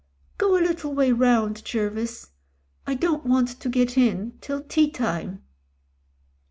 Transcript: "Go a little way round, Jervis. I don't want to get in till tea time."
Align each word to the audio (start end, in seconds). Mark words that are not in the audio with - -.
"Go 0.39 0.57
a 0.57 0.65
little 0.65 0.95
way 0.95 1.11
round, 1.11 1.63
Jervis. 1.63 2.31
I 2.87 2.95
don't 2.95 3.23
want 3.23 3.49
to 3.59 3.69
get 3.69 3.99
in 3.99 4.35
till 4.41 4.63
tea 4.63 4.89
time." 4.89 5.43